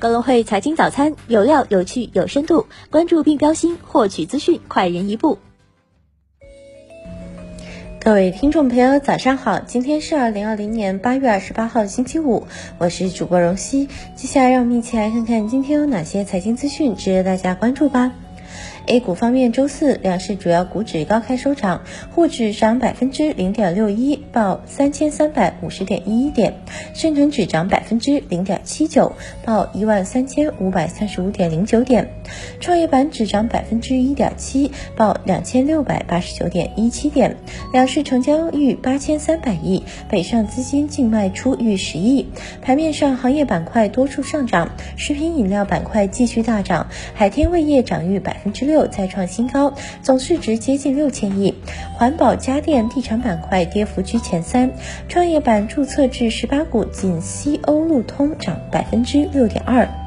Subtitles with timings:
[0.00, 5.36] 高隆汇财经早餐有料、有趣、有深度，关注并标新，获取资讯快人一步。
[8.02, 9.58] 各位听众朋友，早上好！
[9.58, 12.46] 今天是二零二零年八月二十八号，星期五，
[12.78, 13.88] 我是主播荣熙。
[14.16, 18.10] 接下来让我们一起来看看今天有哪些财经资讯值得大家关注吧。
[18.86, 26.52] A 股方面，周四两市主要股指高开收涨，沪指涨百分之零点六一，报三千三百五十点一一点；
[26.94, 29.12] 深成指涨百分之零点七九，
[29.44, 32.04] 报一万三千五百三十五点零九点；
[32.58, 37.36] 创业板指涨百分之一点七，报两千六百八十九点一七点。
[37.72, 42.26] 两市成交逾八千三百亿，北上资金净卖出逾十亿。
[42.62, 48.69] 盘面上，行业板块多处上涨，食品饮料板块继续大涨，海天味业涨逾百分之。
[48.70, 51.52] 六再创新高，总市值接近六千亿。
[51.96, 54.70] 环保、家电、地产板块跌幅居前三。
[55.08, 59.99] 创业板注册至十八股，仅西欧路通涨百分之六点二。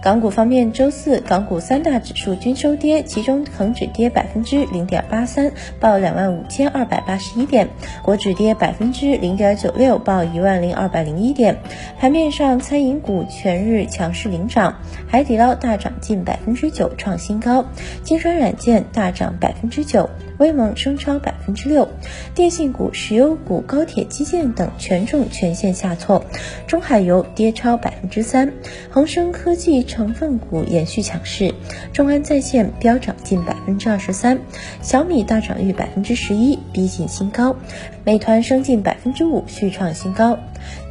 [0.00, 7.66] 港股方面，周四港股三大指数均收跌，其中恒指跌百分之零点八三，报两万五千二百八十一点；
[8.02, 11.56] 国指跌百分之零点九六，报一万零二百零一点。
[11.98, 17.64] 盘面上，餐饮股全日强势领涨，海底捞大涨近百分之九，创新高；
[18.04, 20.08] 金川软件大涨百分之九。
[20.38, 21.88] 威盟升超百分之六，
[22.34, 26.24] 电信股、石油股、高铁基建等权重全线下挫，
[26.66, 28.52] 中海油跌超百分之三，
[28.88, 31.54] 恒生科技成分股延续强势，
[31.92, 34.38] 中安在线飙涨近百分之二十三，
[34.80, 37.56] 小米大涨逾百分之十一，逼近新高，
[38.04, 40.38] 美团升近百分之五，续创新高，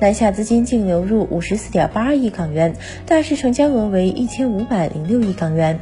[0.00, 2.74] 南下资金净流入五十四点八二亿港元，
[3.06, 5.78] 大市成交额为一千五百零六亿港元。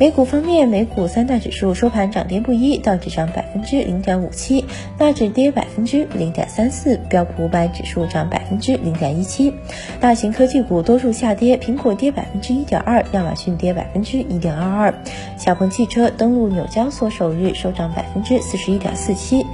[0.00, 4.64] 美股方面，美股三大指数收盘涨跌不一，道指涨百分之零点五七，
[4.98, 9.52] 纳指跌百分之零点三四，标普五百指数涨百分之零点一七。
[10.00, 14.94] 大型科技股多数下跌，苹果跌百分之一点二，亚马逊跌百分之一点二二。
[15.38, 19.46] 小鹏汽车登陆纽交所首日收涨百分之四十一点四七，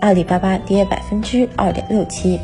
[0.00, 2.40] 阿里巴巴跌百分之二点六七。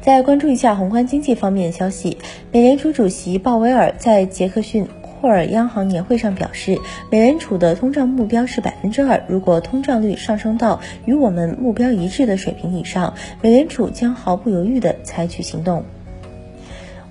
[0.00, 2.18] 再关注一下宏观经济方面的消息，
[2.52, 4.86] 美联储主席鲍威尔在杰克逊。
[5.24, 6.78] 霍尔央行年会上表示，
[7.10, 9.24] 美联储的通胀目标是百分之二。
[9.26, 15.84] 如果通胀率上升到与我们目标一致的水平以上，美联储将毫不犹豫地采取行动。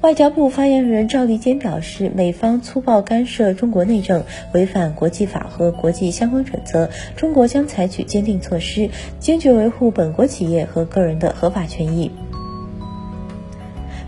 [0.01, 12.12] 外交部发言人赵立坚表示，美方粗暴干涉中国内政，违反国际法和国际相关准则，中国将采取坚定措施，坚决维护本国企业和个人的合法权益。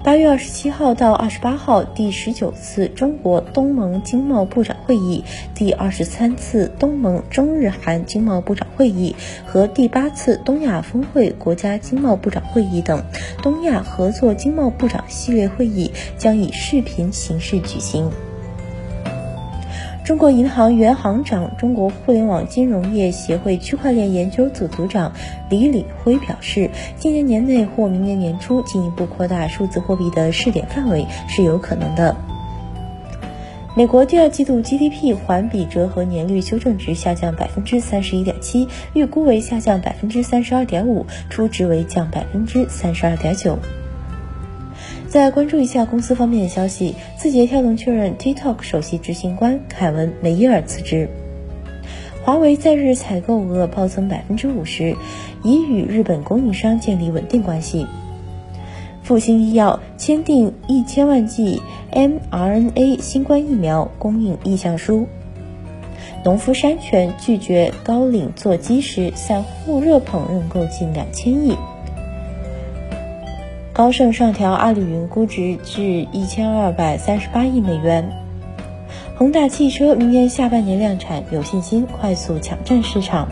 [0.06, 5.24] 八月二十七号到二十八号，第十九次中国东盟经贸部长会议、
[5.56, 9.16] 第二十三次东盟中日韩经贸部长会议
[9.48, 13.04] 和第八次东亚峰会国家经贸部长会议等
[13.42, 18.12] 东亚合作经贸部长系列会议将以视频形式举行。
[20.06, 25.12] 中国银行原行长、中国互联网金融业协会区块链研究组组长
[25.50, 32.16] 李李辉表示，今年年内或明年年初进一步扩大数字货币的试点范围是有可能的。
[33.76, 43.58] 美国第二季度 GDP 环比折合年率修正值下降百分之三十一点七，预估为下降百分之三十二点五，初值为降百分之三十二点九。
[45.16, 51.08] 再关注一下公司方面的消息，字节跳动确认 TikTok 首席执行官凯文梅耶尔辞职。
[52.26, 54.98] 华为在日采购额暴增百分之五十，
[55.42, 57.88] 已与日本供应商建立稳定关系。
[59.04, 61.62] 复星医药签订一千万剂
[61.94, 65.08] mRNA 新冠疫苗供应意向书。
[66.26, 71.56] 农夫山泉拒绝高瓴做基石，散户热捧认购近两千亿。
[73.76, 78.10] 高盛上调阿里云估值至一千二百三十八亿美元。
[79.18, 83.28] 恒大汽车明年下半年量产，有信心快速抢占市场。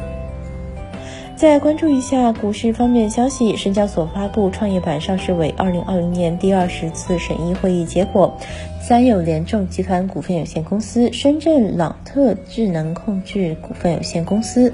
[1.38, 8.38] 再关注一下股市方面消息，深交所发布创业板上市委二零二零年第二十次审议会议结果，
[8.82, 14.74] 三友联众集团股份有限公司、深圳朗特智能控制股份有限公司、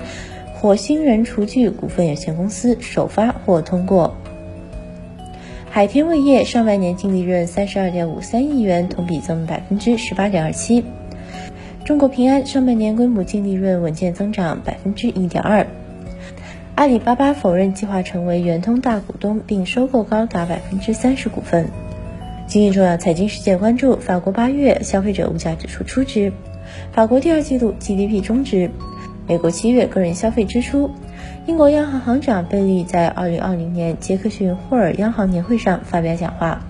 [0.56, 4.12] 火星人厨具股份有限公司首发或通过。
[5.72, 10.84] 海天味业上半年净利润三十二点五三亿元，同比增百分之十八点二七。
[11.86, 15.68] 中国平安上半年规模净利润稳健增长百分之一点二。
[16.74, 21.68] 阿里巴巴否认计划成为圆通大股东，并收购高达百分之三十股份。
[22.48, 26.34] 今日重要财经事件关注：法国八月消费者物价指数初值，
[26.92, 28.72] 法国第二季度 GDP 中值，
[29.30, 30.90] 美国七月个人消费支出。
[31.46, 36.66] 英国央行行长贝利在2020年杰克逊霍尔央行年会上发表讲话。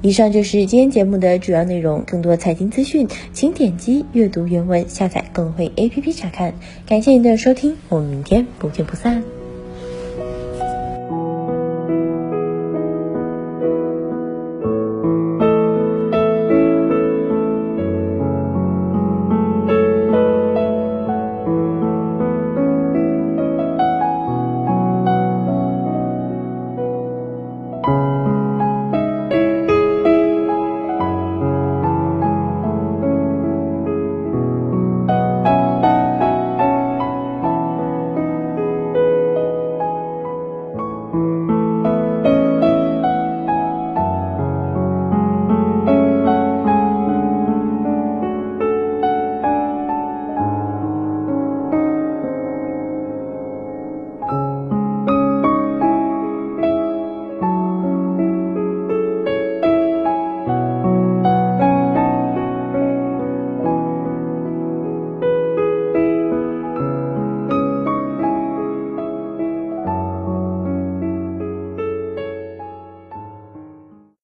[0.00, 2.04] 以上就是今天节目的主要内容。
[2.06, 6.54] 更多财经资讯，请点击阅读原文，下载更会 APP 查看。
[6.86, 9.24] 感谢您的收听，我们明天不见不散。